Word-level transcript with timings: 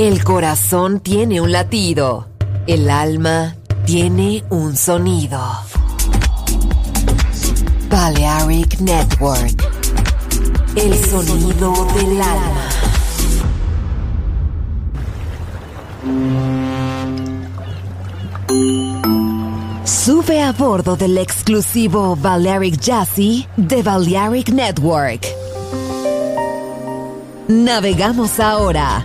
El 0.00 0.24
corazón 0.24 1.00
tiene 1.00 1.42
un 1.42 1.52
latido. 1.52 2.26
El 2.66 2.88
alma 2.88 3.56
tiene 3.84 4.42
un 4.48 4.74
sonido. 4.74 5.38
Balearic 7.90 8.80
Network. 8.80 9.62
El 10.74 10.94
sonido 11.04 11.84
del 11.94 12.18
alma. 12.22 12.70
Sube 19.84 20.42
a 20.42 20.52
bordo 20.52 20.96
del 20.96 21.18
exclusivo 21.18 22.16
Balearic 22.16 22.80
Jazzy 22.80 23.46
de 23.58 23.82
Balearic 23.82 24.48
Network. 24.48 25.26
Navegamos 27.48 28.40
ahora. 28.40 29.04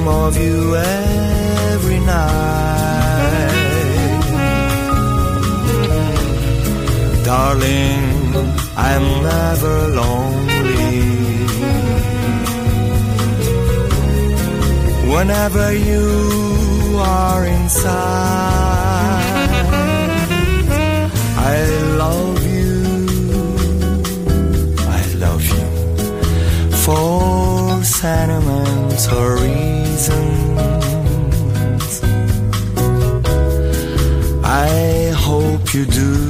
Dream 0.00 0.08
of 0.08 0.36
you 0.38 0.76
every 0.76 1.98
night. 2.00 3.52
Darling, 7.22 8.34
I'm 8.76 9.04
never 9.30 9.76
lonely. 10.00 11.02
Whenever 15.12 15.74
you 15.74 16.06
are 16.98 17.44
inside. 17.44 17.90
I 21.52 21.58
love 22.02 22.42
you. 22.56 22.72
I 24.96 25.02
love 25.24 25.44
you 25.56 25.66
for 26.84 27.84
sentimental 27.84 29.28
reasons. 29.42 29.69
I 34.42 35.12
hope 35.14 35.74
you 35.74 35.84
do 35.84 36.29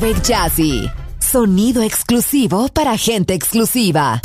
Balearic 0.00 0.22
Jazzy. 0.22 0.90
Sonido 1.20 1.82
exclusivo 1.82 2.68
para 2.72 2.96
gente 2.96 3.34
exclusiva. 3.34 4.20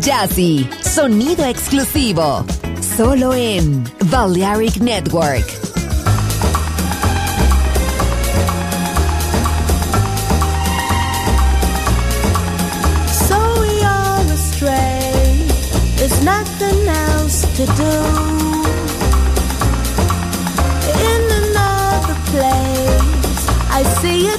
Jazzy, 0.00 0.66
sonido 0.82 1.44
exclusivo, 1.44 2.44
solo 2.96 3.34
en 3.34 3.84
Balearic 4.10 4.80
Network. 4.80 5.44
So 13.12 13.36
we 13.60 13.82
are 13.82 14.24
astray, 14.32 15.46
there's 15.96 16.24
nothing 16.24 16.88
else 16.88 17.42
to 17.56 17.66
do. 17.66 17.94
In 21.10 21.22
another 21.44 22.16
place, 22.30 23.48
I 23.70 23.82
see 24.00 24.28
a 24.28 24.38